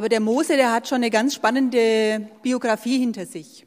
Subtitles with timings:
[0.00, 3.66] Aber der Mose, der hat schon eine ganz spannende Biografie hinter sich.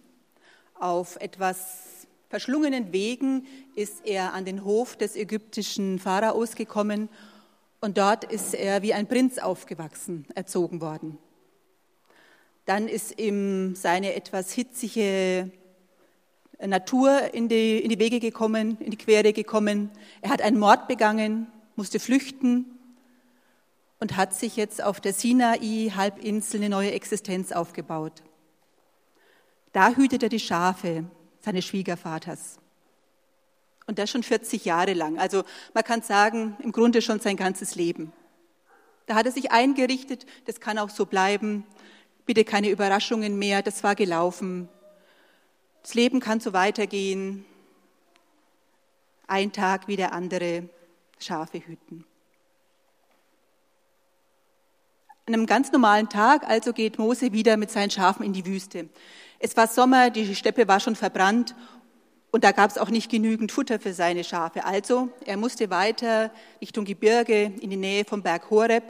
[0.74, 7.08] Auf etwas verschlungenen Wegen ist er an den Hof des ägyptischen Pharaos gekommen
[7.82, 11.20] und dort ist er wie ein Prinz aufgewachsen, erzogen worden.
[12.66, 15.52] Dann ist ihm seine etwas hitzige
[16.60, 19.92] Natur in die, in die Wege gekommen, in die Quere gekommen.
[20.22, 22.80] Er hat einen Mord begangen, musste flüchten
[24.00, 28.24] und hat sich jetzt auf der Sinai-Halbinsel eine neue Existenz aufgebaut.
[29.72, 31.06] Da hütet er die Schafe
[31.42, 32.60] seines Schwiegervaters.
[33.86, 35.20] Und das schon 40 Jahre lang.
[35.20, 35.44] Also
[35.74, 38.14] man kann sagen, im Grunde schon sein ganzes Leben.
[39.06, 41.66] Da hat er sich eingerichtet, das kann auch so bleiben.
[42.26, 44.70] Bitte keine Überraschungen mehr, das war gelaufen.
[45.82, 47.46] Das Leben kann so weitergehen.
[49.28, 50.70] Ein Tag wie der andere
[51.20, 52.06] Schafe hüten.
[55.26, 58.90] An einem ganz normalen Tag also geht Mose wieder mit seinen Schafen in die Wüste.
[59.40, 61.56] Es war Sommer, die Steppe war schon verbrannt
[62.32, 64.66] und da gab es auch nicht genügend Futter für seine Schafe.
[64.66, 68.84] Also er musste weiter Richtung Gebirge in die Nähe vom Berg Horeb,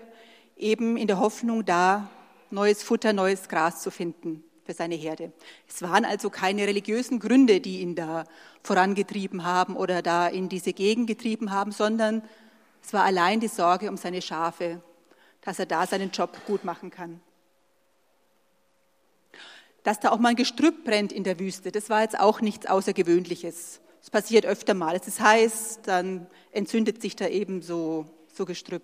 [0.58, 2.09] eben in der Hoffnung, da
[2.49, 5.31] neues Futter, neues Gras zu finden für seine Herde.
[5.67, 8.23] Es waren also keine religiösen Gründe, die ihn da
[8.63, 12.23] vorangetrieben haben oder da in diese Gegend getrieben haben, sondern
[12.81, 14.81] es war allein die Sorge um seine Schafe,
[15.44, 17.22] dass er da seinen Job gut machen kann
[19.83, 21.72] dass da auch mal ein Gestrüpp brennt in der Wüste.
[21.72, 23.81] Das war jetzt auch nichts Außergewöhnliches.
[24.02, 24.95] Es passiert öfter mal.
[24.95, 28.83] Es ist heiß, dann entzündet sich da eben so, so Gestrüpp.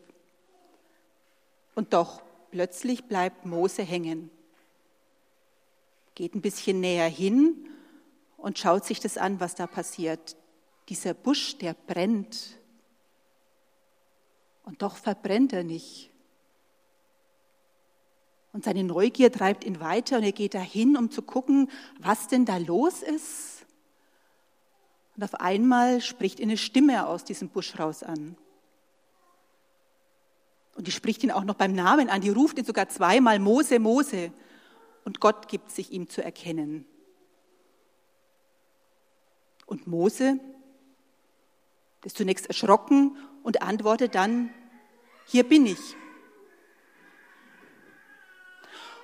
[1.76, 2.22] Und doch,
[2.52, 4.30] plötzlich bleibt Mose hängen.
[6.16, 7.70] Geht ein bisschen näher hin
[8.38, 10.36] und schaut sich das an, was da passiert.
[10.90, 12.58] Dieser Busch, der brennt.
[14.64, 16.12] Und doch verbrennt er nicht.
[18.52, 21.70] Und seine Neugier treibt ihn weiter und er geht dahin, um zu gucken,
[22.00, 23.66] was denn da los ist.
[25.16, 28.38] Und auf einmal spricht ihn eine Stimme aus diesem Busch raus an.
[30.76, 32.22] Und die spricht ihn auch noch beim Namen an.
[32.22, 34.32] Die ruft ihn sogar zweimal Mose, Mose.
[35.04, 36.86] Und Gott gibt sich ihm zu erkennen.
[39.66, 40.40] Und Mose
[42.06, 44.52] ist zunächst erschrocken und antwortet dann,
[45.26, 45.96] hier bin ich.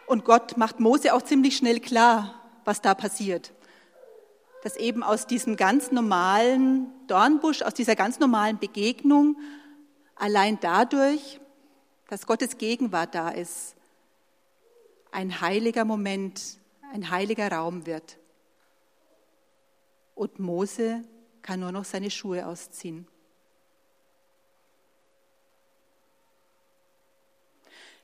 [0.07, 3.53] Und Gott macht Mose auch ziemlich schnell klar, was da passiert.
[4.63, 9.37] Dass eben aus diesem ganz normalen Dornbusch, aus dieser ganz normalen Begegnung,
[10.15, 11.39] allein dadurch,
[12.09, 13.75] dass Gottes Gegenwart da ist,
[15.11, 16.59] ein heiliger Moment,
[16.93, 18.17] ein heiliger Raum wird.
[20.13, 21.03] Und Mose
[21.41, 23.07] kann nur noch seine Schuhe ausziehen.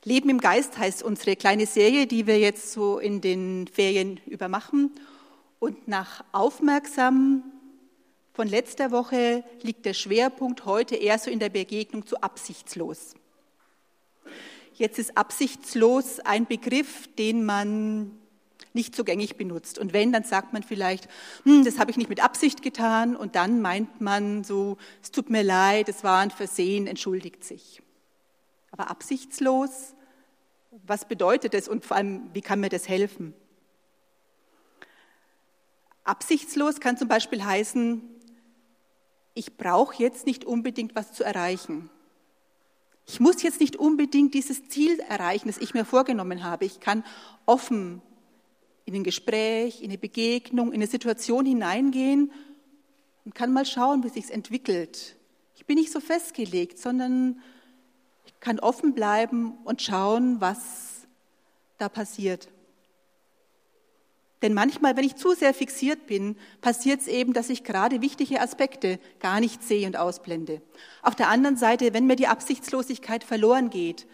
[0.03, 4.91] Leben im Geist heißt unsere kleine Serie, die wir jetzt so in den Ferien übermachen.
[5.59, 7.43] Und nach aufmerksam
[8.33, 13.13] von letzter Woche liegt der Schwerpunkt heute eher so in der Begegnung zu absichtslos.
[14.73, 18.11] Jetzt ist absichtslos ein Begriff, den man
[18.73, 19.77] nicht so gängig benutzt.
[19.77, 21.07] Und wenn, dann sagt man vielleicht,
[21.43, 23.15] hm, das habe ich nicht mit Absicht getan.
[23.15, 27.83] Und dann meint man so, es tut mir leid, es war ein Versehen, entschuldigt sich.
[28.71, 29.93] Aber absichtslos,
[30.85, 33.33] was bedeutet das und vor allem, wie kann mir das helfen?
[36.03, 38.01] Absichtslos kann zum Beispiel heißen,
[39.33, 41.89] ich brauche jetzt nicht unbedingt was zu erreichen.
[43.05, 46.65] Ich muss jetzt nicht unbedingt dieses Ziel erreichen, das ich mir vorgenommen habe.
[46.65, 47.03] Ich kann
[47.45, 48.01] offen
[48.85, 52.31] in ein Gespräch, in eine Begegnung, in eine Situation hineingehen
[53.25, 55.15] und kann mal schauen, wie sich entwickelt.
[55.55, 57.41] Ich bin nicht so festgelegt, sondern
[58.41, 61.07] kann offen bleiben und schauen, was
[61.77, 62.49] da passiert.
[64.41, 68.41] Denn manchmal, wenn ich zu sehr fixiert bin, passiert es eben, dass ich gerade wichtige
[68.41, 70.61] Aspekte gar nicht sehe und ausblende.
[71.03, 74.07] Auf der anderen Seite, wenn mir die Absichtslosigkeit verloren geht,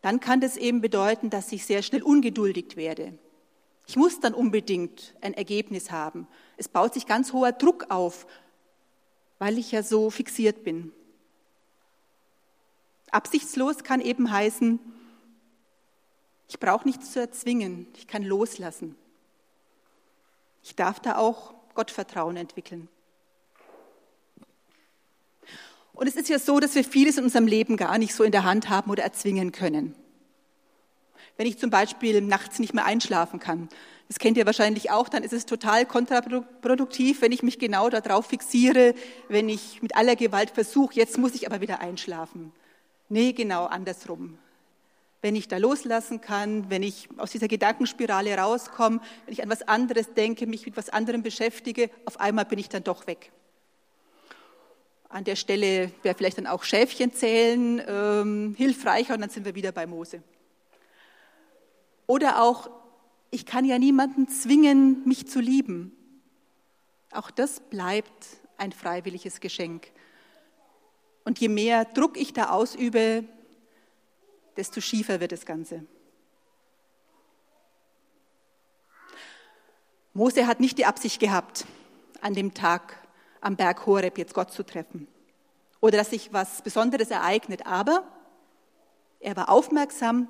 [0.00, 3.18] dann kann das eben bedeuten, dass ich sehr schnell ungeduldig werde.
[3.86, 6.26] Ich muss dann unbedingt ein Ergebnis haben.
[6.56, 8.26] Es baut sich ganz hoher Druck auf,
[9.38, 10.92] weil ich ja so fixiert bin.
[13.10, 14.78] Absichtslos kann eben heißen,
[16.48, 18.96] ich brauche nichts zu erzwingen, ich kann loslassen.
[20.62, 22.88] Ich darf da auch Gottvertrauen entwickeln.
[25.92, 28.32] Und es ist ja so, dass wir vieles in unserem Leben gar nicht so in
[28.32, 29.94] der Hand haben oder erzwingen können.
[31.36, 33.68] Wenn ich zum Beispiel nachts nicht mehr einschlafen kann,
[34.08, 38.26] das kennt ihr wahrscheinlich auch, dann ist es total kontraproduktiv, wenn ich mich genau darauf
[38.26, 38.94] fixiere,
[39.28, 42.52] wenn ich mit aller Gewalt versuche, jetzt muss ich aber wieder einschlafen.
[43.08, 44.38] Nee, genau andersrum.
[45.20, 49.62] wenn ich da loslassen kann, wenn ich aus dieser Gedankenspirale rauskomme, wenn ich an was
[49.62, 53.32] anderes denke, mich mit was anderem beschäftige, auf einmal bin ich dann doch weg.
[55.08, 59.54] An der Stelle wäre vielleicht dann auch Schäfchen zählen ähm, hilfreicher und dann sind wir
[59.54, 60.22] wieder bei Mose.
[62.06, 62.70] Oder auch,
[63.30, 65.92] ich kann ja niemanden zwingen, mich zu lieben.
[67.10, 68.26] Auch das bleibt
[68.56, 69.88] ein freiwilliges Geschenk.
[71.28, 73.22] Und je mehr Druck ich da ausübe,
[74.56, 75.84] desto schiefer wird das Ganze.
[80.14, 81.66] Mose hat nicht die Absicht gehabt,
[82.22, 82.96] an dem Tag
[83.42, 85.06] am Berg Horeb jetzt Gott zu treffen
[85.82, 88.04] oder dass sich was Besonderes ereignet, aber
[89.20, 90.28] er war aufmerksam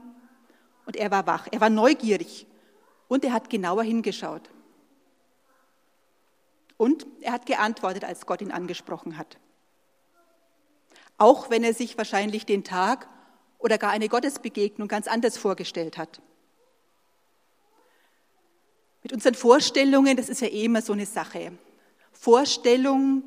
[0.84, 2.44] und er war wach, er war neugierig
[3.06, 4.50] und er hat genauer hingeschaut.
[6.76, 9.38] Und er hat geantwortet, als Gott ihn angesprochen hat.
[11.18, 13.08] Auch wenn er sich wahrscheinlich den Tag
[13.58, 16.22] oder gar eine Gottesbegegnung ganz anders vorgestellt hat.
[19.02, 21.52] Mit unseren Vorstellungen, das ist ja eh immer so eine Sache.
[22.12, 23.22] Vorstellung,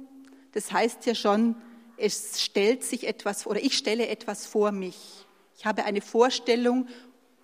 [0.54, 1.56] das heißt ja schon,
[1.98, 5.26] es stellt sich etwas oder ich stelle etwas vor mich.
[5.58, 6.88] Ich habe eine Vorstellung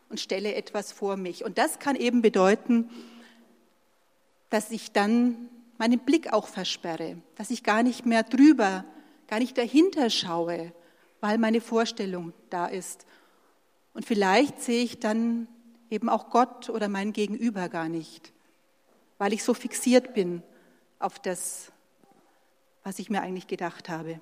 [0.10, 1.44] und stelle etwas vor mich.
[1.44, 2.90] Und das kann eben bedeuten,
[4.50, 8.86] dass ich dann meinen Blick auch versperre, dass ich gar nicht mehr drüber,
[9.27, 10.71] gar nicht dahinter schaue,
[11.21, 13.06] weil meine Vorstellung da ist.
[13.94, 15.47] Und vielleicht sehe ich dann
[15.89, 18.31] eben auch Gott oder mein Gegenüber gar nicht,
[19.18, 20.44] weil ich so fixiert bin
[21.00, 21.71] auf das,
[22.83, 24.19] was ich mir eigentlich gedacht habe.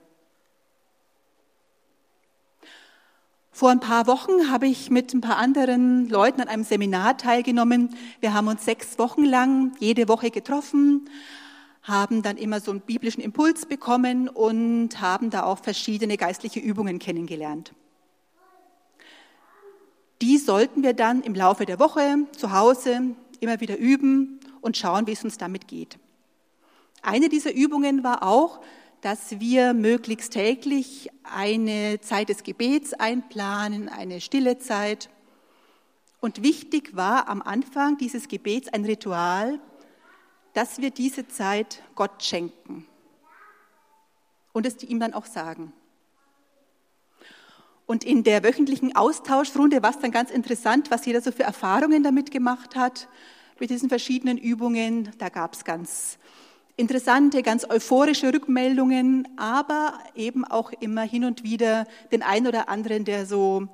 [3.51, 7.95] Vor ein paar Wochen habe ich mit ein paar anderen Leuten an einem Seminar teilgenommen.
[8.19, 11.09] Wir haben uns sechs Wochen lang jede Woche getroffen,
[11.85, 16.99] haben dann immer so einen biblischen Impuls bekommen und haben da auch verschiedene geistliche Übungen
[16.99, 17.73] kennengelernt.
[20.21, 25.05] Die sollten wir dann im Laufe der Woche zu Hause immer wieder üben und schauen,
[25.05, 25.99] wie es uns damit geht.
[27.03, 28.61] Eine dieser Übungen war auch,
[29.01, 35.09] dass wir möglichst täglich eine Zeit des Gebets einplanen, eine stille Zeit.
[36.19, 39.59] Und wichtig war am Anfang dieses Gebets ein Ritual,
[40.55, 42.87] dass wir diese Zeit Gott schenken
[44.53, 45.73] und es ihm dann auch sagen.
[47.85, 52.01] Und in der wöchentlichen Austauschrunde war es dann ganz interessant, was jeder so für Erfahrungen
[52.01, 53.07] damit gemacht hat,
[53.59, 55.11] mit diesen verschiedenen Übungen.
[55.17, 56.17] Da gab es ganz
[56.77, 63.05] interessante, ganz euphorische Rückmeldungen, aber eben auch immer hin und wieder den einen oder anderen,
[63.05, 63.67] der so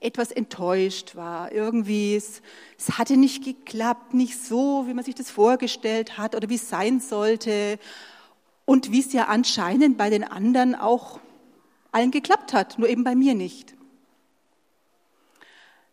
[0.00, 1.52] etwas enttäuscht war.
[1.52, 2.42] Irgendwie, es,
[2.78, 6.68] es hatte nicht geklappt, nicht so, wie man sich das vorgestellt hat oder wie es
[6.68, 7.78] sein sollte.
[8.64, 11.20] Und wie es ja anscheinend bei den anderen auch
[11.92, 13.74] allen geklappt hat, nur eben bei mir nicht.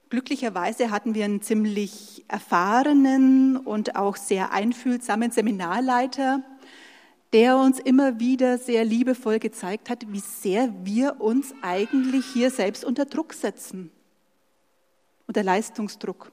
[0.09, 6.44] Glücklicherweise hatten wir einen ziemlich erfahrenen und auch sehr einfühlsamen Seminarleiter,
[7.33, 12.85] der uns immer wieder sehr liebevoll gezeigt hat, wie sehr wir uns eigentlich hier selbst
[12.85, 13.91] unter Druck setzen,
[15.27, 16.31] unter Leistungsdruck.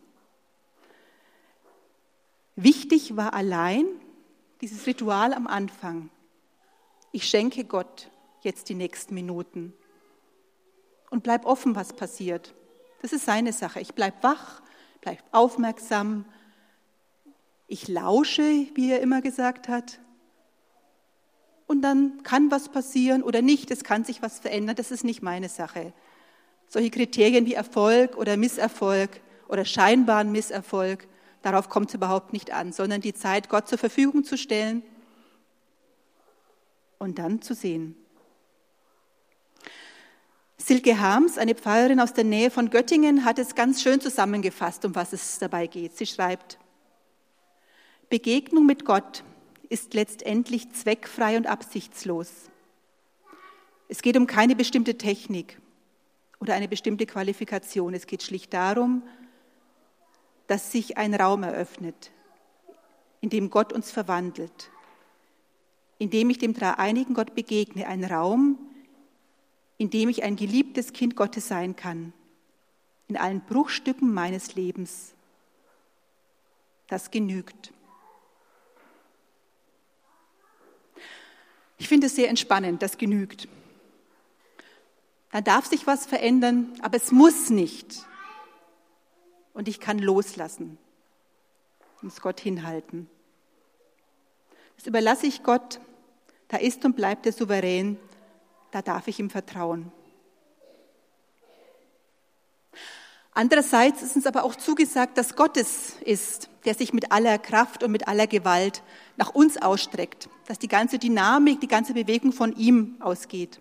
[2.54, 3.86] Wichtig war allein
[4.60, 6.10] dieses Ritual am Anfang.
[7.12, 8.10] Ich schenke Gott
[8.42, 9.72] jetzt die nächsten Minuten
[11.08, 12.54] und bleib offen, was passiert.
[13.00, 13.80] Das ist seine Sache.
[13.80, 14.60] Ich bleib wach,
[15.00, 16.26] bleib aufmerksam.
[17.68, 19.98] Ich lausche, wie er immer gesagt hat
[21.70, 25.22] und dann kann was passieren oder nicht, es kann sich was verändern, das ist nicht
[25.22, 25.92] meine Sache.
[26.66, 31.06] Solche Kriterien wie Erfolg oder Misserfolg oder scheinbaren Misserfolg,
[31.42, 34.82] darauf kommt es überhaupt nicht an, sondern die Zeit Gott zur Verfügung zu stellen
[36.98, 37.94] und dann zu sehen.
[40.58, 44.96] Silke Harms, eine Pfarrerin aus der Nähe von Göttingen, hat es ganz schön zusammengefasst, um
[44.96, 45.96] was es dabei geht.
[45.96, 46.58] Sie schreibt,
[48.08, 49.22] Begegnung mit Gott
[49.70, 52.50] ist letztendlich zweckfrei und absichtslos.
[53.88, 55.58] Es geht um keine bestimmte Technik
[56.40, 57.94] oder eine bestimmte Qualifikation.
[57.94, 59.02] Es geht schlicht darum,
[60.48, 62.10] dass sich ein Raum eröffnet,
[63.20, 64.70] in dem Gott uns verwandelt,
[65.98, 68.58] in dem ich dem dreieinigen Gott begegne, ein Raum,
[69.78, 72.12] in dem ich ein geliebtes Kind Gottes sein kann,
[73.06, 75.14] in allen Bruchstücken meines Lebens.
[76.88, 77.72] Das genügt.
[81.80, 83.48] Ich finde es sehr entspannend, das genügt.
[85.32, 88.06] Da darf sich was verändern, aber es muss nicht.
[89.54, 90.76] Und ich kann loslassen
[92.02, 93.08] und es Gott hinhalten.
[94.76, 95.80] Das überlasse ich Gott,
[96.48, 97.96] da ist und bleibt er souverän,
[98.72, 99.90] da darf ich ihm vertrauen.
[103.40, 107.82] Andererseits ist uns aber auch zugesagt, dass Gott es ist, der sich mit aller Kraft
[107.82, 108.82] und mit aller Gewalt
[109.16, 113.58] nach uns ausstreckt, dass die ganze Dynamik, die ganze Bewegung von ihm ausgeht.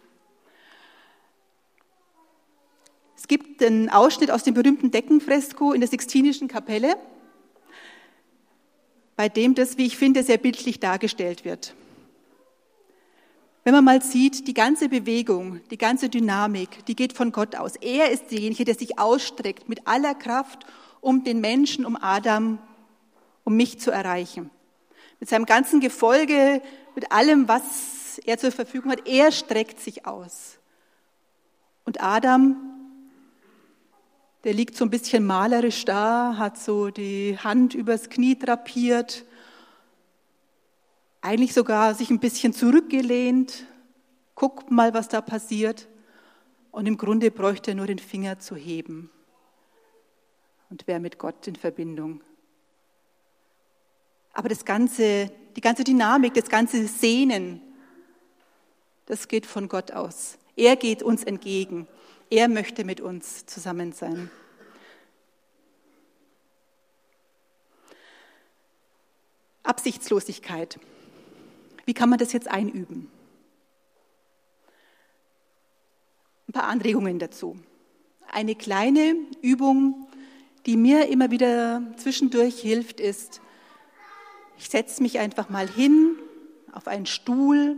[3.15, 6.97] Es gibt einen Ausschnitt aus dem berühmten Deckenfresko in der Sixtinischen Kapelle,
[9.15, 11.73] bei dem das, wie ich finde, sehr bildlich dargestellt wird.
[13.69, 17.75] Wenn man mal sieht, die ganze Bewegung, die ganze Dynamik, die geht von Gott aus.
[17.75, 20.65] Er ist derjenige, der sich ausstreckt mit aller Kraft,
[21.01, 22.57] um den Menschen, um Adam,
[23.43, 24.49] um mich zu erreichen.
[25.19, 26.63] Mit seinem ganzen Gefolge,
[26.95, 30.57] mit allem, was er zur Verfügung hat, er streckt sich aus.
[31.85, 32.55] Und Adam,
[34.45, 39.25] der liegt so ein bisschen malerisch da, hat so die Hand übers Knie drapiert,
[41.21, 43.65] eigentlich sogar sich ein bisschen zurückgelehnt,
[44.35, 45.87] guckt mal, was da passiert.
[46.71, 49.09] Und im Grunde bräuchte er nur den Finger zu heben
[50.69, 52.21] und wäre mit Gott in Verbindung.
[54.33, 57.61] Aber das ganze, die ganze Dynamik, das ganze Sehnen,
[59.07, 60.37] das geht von Gott aus.
[60.55, 61.87] Er geht uns entgegen.
[62.29, 64.29] Er möchte mit uns zusammen sein.
[69.63, 70.79] Absichtslosigkeit.
[71.89, 73.09] Wie kann man das jetzt einüben?
[76.47, 77.57] Ein paar Anregungen dazu.
[78.31, 80.07] Eine kleine Übung,
[80.67, 83.41] die mir immer wieder zwischendurch hilft, ist,
[84.59, 86.15] ich setze mich einfach mal hin
[86.73, 87.75] auf einen Stuhl.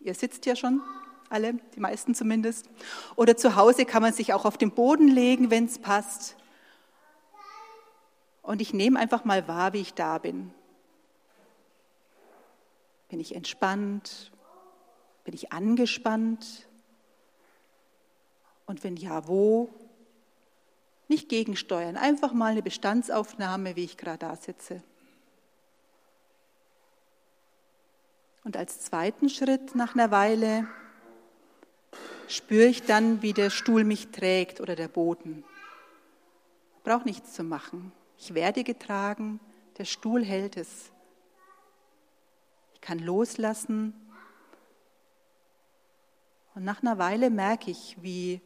[0.00, 0.80] Ihr sitzt ja schon
[1.28, 2.70] alle, die meisten zumindest.
[3.16, 6.36] Oder zu Hause kann man sich auch auf den Boden legen, wenn es passt.
[8.40, 10.52] Und ich nehme einfach mal wahr, wie ich da bin.
[13.08, 14.32] Bin ich entspannt?
[15.24, 16.66] Bin ich angespannt?
[18.66, 19.70] Und wenn ja, wo?
[21.08, 24.82] Nicht gegensteuern, einfach mal eine Bestandsaufnahme, wie ich gerade da sitze.
[28.42, 30.66] Und als zweiten Schritt nach einer Weile
[32.28, 35.44] spüre ich dann, wie der Stuhl mich trägt oder der Boden.
[36.82, 37.92] Brauche nichts zu machen.
[38.18, 39.40] Ich werde getragen,
[39.78, 40.90] der Stuhl hält es
[42.86, 43.92] kann loslassen.
[46.54, 48.40] Und nach einer Weile merke ich, wie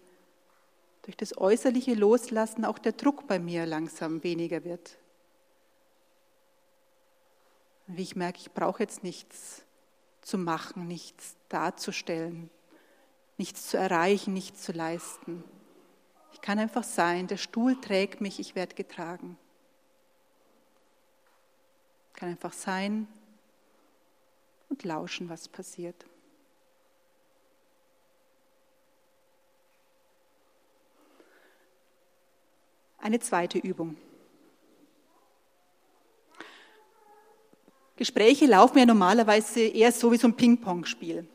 [1.02, 4.96] durch das äußerliche Loslassen auch der Druck bei mir langsam weniger wird.
[7.86, 9.62] Wie ich merke, ich brauche jetzt nichts
[10.22, 12.48] zu machen, nichts darzustellen,
[13.36, 15.44] nichts zu erreichen, nichts zu leisten.
[16.32, 19.36] Ich kann einfach sein, der Stuhl trägt mich, ich werde getragen.
[22.08, 23.06] Ich kann einfach sein,
[24.70, 26.06] und lauschen, was passiert.
[32.98, 33.96] Eine zweite Übung.
[37.96, 41.26] Gespräche laufen ja normalerweise eher so wie so ein Ping-Pong-Spiel.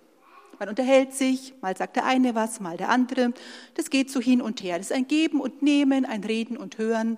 [0.58, 3.34] Man unterhält sich, mal sagt der eine was, mal der andere.
[3.75, 4.77] Das geht so hin und her.
[4.77, 7.18] Das ist ein Geben und Nehmen, ein Reden und Hören.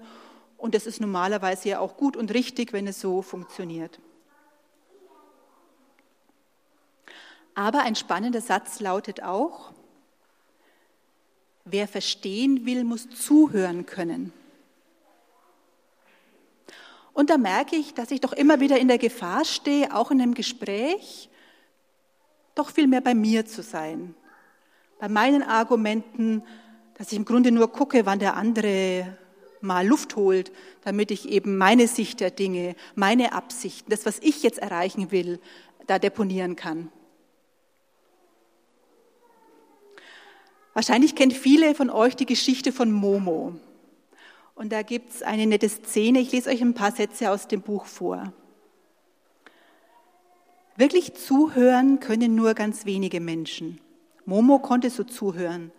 [0.58, 4.00] Und das ist normalerweise ja auch gut und richtig, wenn es so funktioniert.
[7.58, 9.72] Aber ein spannender Satz lautet auch,
[11.66, 14.32] wer verstehen will, muss zuhören können.
[17.14, 20.22] Und da merke ich, dass ich doch immer wieder in der Gefahr stehe, auch in
[20.22, 21.32] einem Gespräch,
[22.54, 24.14] doch viel mehr bei mir zu sein.
[25.00, 26.44] Bei meinen Argumenten,
[26.94, 29.18] dass ich im Grunde nur gucke, wann der andere
[29.62, 30.52] mal Luft holt,
[30.84, 35.40] damit ich eben meine Sicht der Dinge, meine Absichten, das, was ich jetzt erreichen will,
[35.88, 36.92] da deponieren kann.
[40.78, 43.56] Wahrscheinlich kennt viele von euch die Geschichte von Momo.
[44.54, 46.20] Und da gibt es eine nette Szene.
[46.20, 48.32] Ich lese euch ein paar Sätze aus dem Buch vor.
[50.76, 53.82] Wirklich zuhören können nur ganz wenige Menschen.
[54.26, 55.72] Momo konnte so zuhören,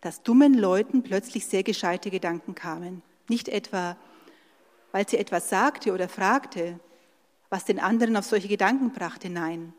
[0.00, 3.02] dass dummen Leuten plötzlich sehr gescheite Gedanken kamen.
[3.28, 3.96] Nicht etwa,
[4.92, 6.78] weil sie etwas sagte oder fragte,
[7.48, 9.28] was den anderen auf solche Gedanken brachte.
[9.28, 9.72] Nein,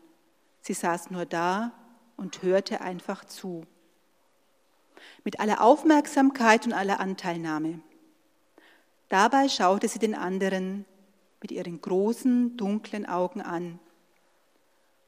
[0.60, 1.72] sie saß nur da
[2.18, 3.66] und hörte einfach zu
[5.24, 7.80] mit aller Aufmerksamkeit und aller Anteilnahme.
[9.08, 10.86] Dabei schaute sie den anderen
[11.42, 13.78] mit ihren großen, dunklen Augen an.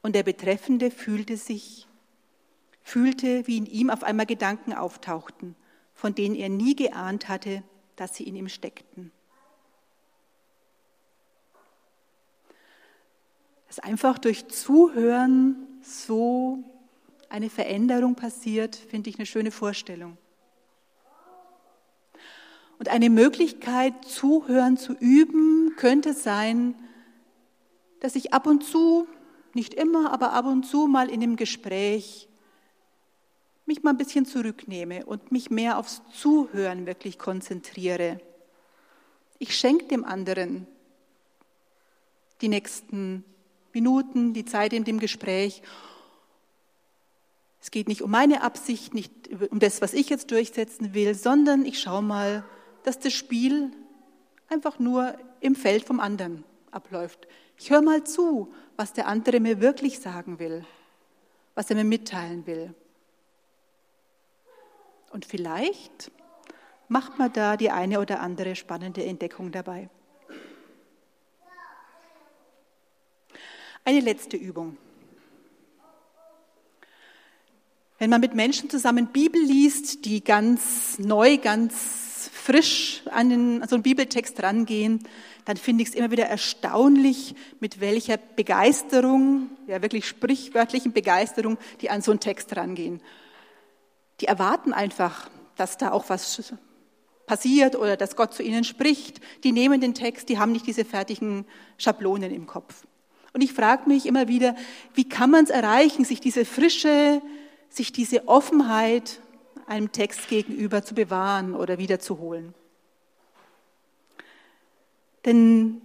[0.03, 1.87] Und der Betreffende fühlte sich,
[2.83, 5.55] fühlte, wie in ihm auf einmal Gedanken auftauchten,
[5.95, 7.63] von denen er nie geahnt hatte,
[7.95, 9.11] dass sie in ihm steckten.
[13.67, 16.63] Dass einfach durch Zuhören so
[17.35, 20.17] eine Veränderung passiert, finde ich eine schöne Vorstellung.
[22.79, 26.75] Und eine Möglichkeit, zuhören zu üben, könnte sein,
[27.99, 29.05] dass ich ab und zu,
[29.53, 32.29] nicht immer, aber ab und zu mal in dem Gespräch
[33.65, 38.21] mich mal ein bisschen zurücknehme und mich mehr aufs Zuhören wirklich konzentriere.
[39.39, 40.67] Ich schenke dem anderen
[42.39, 43.25] die nächsten
[43.73, 45.61] Minuten, die Zeit in dem Gespräch.
[47.75, 49.11] Geht nicht um meine Absicht, nicht
[49.51, 52.45] um das, was ich jetzt durchsetzen will, sondern ich schaue mal,
[52.83, 53.69] dass das Spiel
[54.47, 57.27] einfach nur im Feld vom anderen abläuft.
[57.57, 60.63] Ich höre mal zu, was der andere mir wirklich sagen will,
[61.53, 62.73] was er mir mitteilen will.
[65.11, 66.11] Und vielleicht
[66.87, 69.89] macht man da die eine oder andere spannende Entdeckung dabei.
[73.83, 74.77] Eine letzte Übung.
[77.97, 83.69] Wenn man mit Menschen zusammen Bibel liest, die ganz neu, ganz frisch an, den, an
[83.69, 85.07] so einen Bibeltext rangehen,
[85.45, 91.89] dann finde ich es immer wieder erstaunlich, mit welcher Begeisterung, ja wirklich sprichwörtlichen Begeisterung, die
[91.89, 93.01] an so einen Text rangehen.
[94.19, 96.53] Die erwarten einfach, dass da auch was
[97.27, 99.21] passiert oder dass Gott zu ihnen spricht.
[99.45, 101.45] Die nehmen den Text, die haben nicht diese fertigen
[101.77, 102.83] Schablonen im Kopf.
[103.31, 104.55] Und ich frage mich immer wieder,
[104.93, 107.21] wie kann man es erreichen, sich diese Frische,
[107.75, 109.19] sich diese Offenheit
[109.67, 112.53] einem Text gegenüber zu bewahren oder wiederzuholen.
[115.25, 115.81] Denn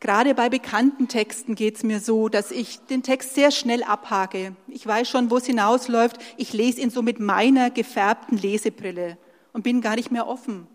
[0.00, 4.56] gerade bei bekannten Texten geht es mir so, dass ich den Text sehr schnell abhake.
[4.66, 6.18] Ich weiß schon, wo es hinausläuft.
[6.36, 9.16] Ich lese ihn so mit meiner gefärbten Lesebrille
[9.52, 10.66] und bin gar nicht mehr offen,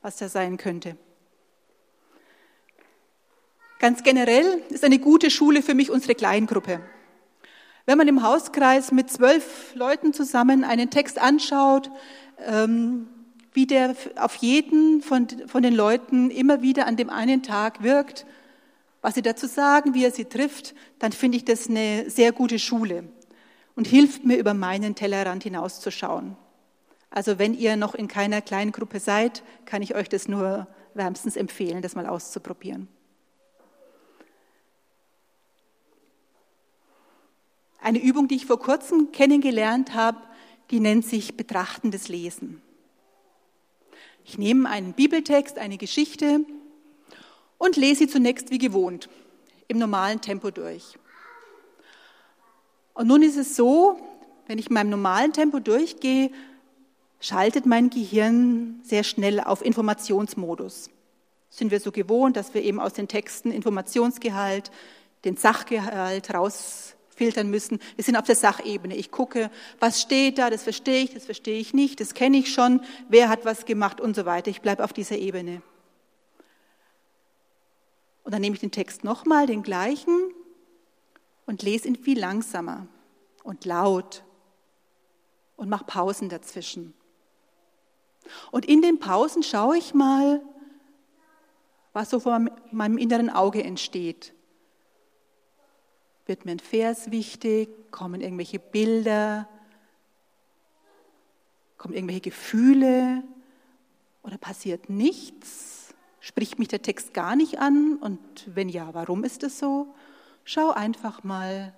[0.00, 0.96] was da sein könnte.
[3.78, 6.80] Ganz generell ist eine gute Schule für mich unsere Kleingruppe.
[7.88, 11.90] Wenn man im Hauskreis mit zwölf Leuten zusammen einen Text anschaut,
[12.46, 13.08] ähm,
[13.54, 18.26] wie der auf jeden von, von den Leuten immer wieder an dem einen Tag wirkt,
[19.00, 22.58] was sie dazu sagen, wie er sie trifft, dann finde ich das eine sehr gute
[22.58, 23.04] Schule
[23.74, 26.36] und hilft mir, über meinen Tellerrand hinauszuschauen.
[27.08, 31.36] Also wenn ihr noch in keiner kleinen Gruppe seid, kann ich euch das nur wärmstens
[31.36, 32.88] empfehlen, das mal auszuprobieren.
[37.80, 40.18] Eine Übung, die ich vor kurzem kennengelernt habe,
[40.70, 42.60] die nennt sich betrachtendes Lesen.
[44.24, 46.40] Ich nehme einen Bibeltext, eine Geschichte
[47.56, 49.08] und lese sie zunächst wie gewohnt,
[49.68, 50.98] im normalen Tempo durch.
[52.94, 53.98] Und nun ist es so,
[54.46, 56.30] wenn ich in meinem normalen Tempo durchgehe,
[57.20, 60.90] schaltet mein Gehirn sehr schnell auf Informationsmodus.
[61.48, 64.70] Sind wir so gewohnt, dass wir eben aus den Texten Informationsgehalt,
[65.24, 67.78] den Sachgehalt raus filtern müssen.
[67.96, 68.96] Wir sind auf der Sachebene.
[68.96, 69.50] Ich gucke,
[69.80, 73.28] was steht da, das verstehe ich, das verstehe ich nicht, das kenne ich schon, wer
[73.28, 74.50] hat was gemacht und so weiter.
[74.50, 75.60] Ich bleibe auf dieser Ebene.
[78.24, 80.32] Und dann nehme ich den Text nochmal, den gleichen,
[81.46, 82.86] und lese ihn viel langsamer
[83.42, 84.22] und laut
[85.56, 86.92] und mache Pausen dazwischen.
[88.50, 90.42] Und in den Pausen schaue ich mal,
[91.94, 92.38] was so vor
[92.70, 94.34] meinem inneren Auge entsteht.
[96.28, 97.90] Wird mir ein Vers wichtig?
[97.90, 99.48] Kommen irgendwelche Bilder?
[101.78, 103.24] Kommen irgendwelche Gefühle?
[104.22, 105.94] Oder passiert nichts?
[106.20, 107.96] Spricht mich der Text gar nicht an?
[107.96, 108.20] Und
[108.54, 109.94] wenn ja, warum ist es so?
[110.44, 111.74] Schau einfach mal,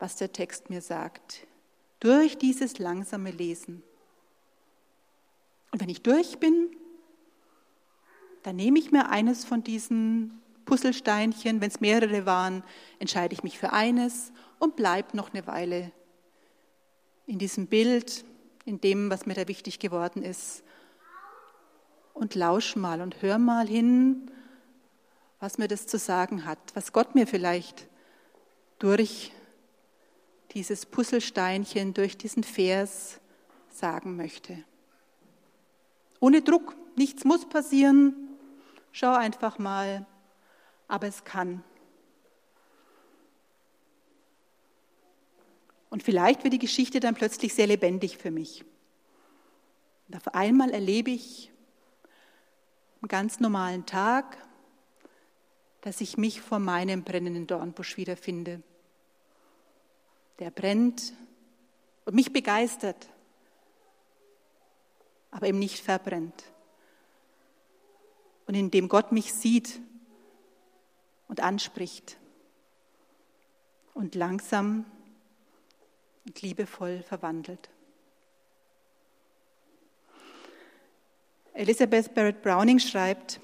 [0.00, 1.46] was der Text mir sagt.
[2.00, 3.84] Durch dieses langsame Lesen.
[5.70, 6.74] Und wenn ich durch bin,
[8.42, 11.60] dann nehme ich mir eines von diesen Puzzlesteinchen.
[11.60, 12.62] Wenn es mehrere waren,
[12.98, 15.92] entscheide ich mich für eines und bleibe noch eine Weile
[17.26, 18.24] in diesem Bild,
[18.64, 20.62] in dem, was mir da wichtig geworden ist.
[22.12, 24.30] Und lausch mal und hör mal hin,
[25.40, 27.88] was mir das zu sagen hat, was Gott mir vielleicht
[28.78, 29.32] durch
[30.52, 33.20] dieses Puzzlesteinchen, durch diesen Vers
[33.68, 34.64] sagen möchte.
[36.20, 38.14] Ohne Druck, nichts muss passieren.
[38.92, 40.06] Schau einfach mal,
[40.88, 41.62] aber es kann.
[45.90, 48.64] Und vielleicht wird die Geschichte dann plötzlich sehr lebendig für mich.
[50.08, 51.52] Und auf einmal erlebe ich
[53.00, 54.36] einen ganz normalen Tag,
[55.82, 58.62] dass ich mich vor meinem brennenden Dornbusch wiederfinde.
[60.38, 61.12] Der brennt
[62.06, 63.08] und mich begeistert,
[65.30, 66.44] aber eben nicht verbrennt.
[68.46, 69.80] Und indem Gott mich sieht
[71.28, 72.16] und anspricht
[73.94, 74.84] und langsam
[76.26, 77.70] und liebevoll verwandelt.
[81.52, 83.40] Elizabeth Barrett Browning schreibt,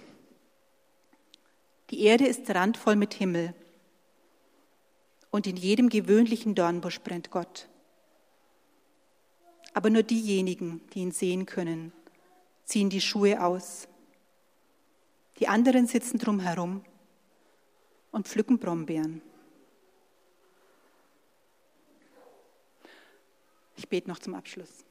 [1.91, 3.55] die Erde ist randvoll mit Himmel
[5.31, 7.69] und in jedem gewöhnlichen Dornbusch brennt Gott.
[9.75, 11.93] Aber nur diejenigen, die ihn sehen können,
[12.65, 13.87] ziehen die Schuhe aus.
[15.39, 16.85] Die anderen sitzen drumherum
[18.13, 19.23] und pflücken Brombeeren.
[23.77, 24.85] Ich bete noch zum Abschluss.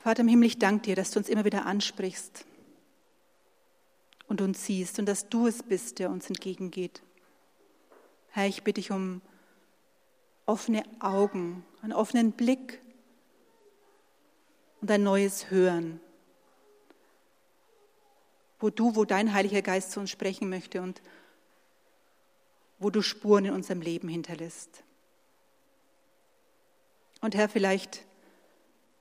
[0.00, 2.44] Vater im Himmel, ich danke dir, dass du uns immer wieder ansprichst
[4.28, 7.02] und uns siehst und dass du es bist, der uns entgegengeht.
[8.30, 9.20] Herr, ich bitte dich um
[10.44, 12.80] offene Augen, einen offenen Blick
[14.80, 16.00] und ein neues Hören,
[18.58, 21.02] wo du, wo dein Heiliger Geist zu uns sprechen möchte und
[22.78, 24.82] wo du Spuren in unserem Leben hinterlässt.
[27.20, 28.06] Und Herr, vielleicht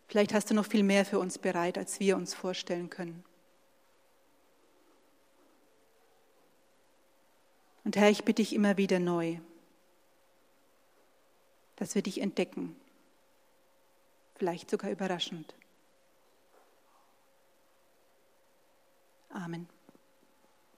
[0.08, 3.24] Vielleicht hast du noch viel mehr für uns bereit, als wir uns vorstellen können.
[7.84, 9.38] Und Herr, ich bitte dich immer wieder neu,
[11.76, 12.76] dass wir dich entdecken,
[14.36, 15.54] vielleicht sogar überraschend.
[19.36, 19.75] Amen.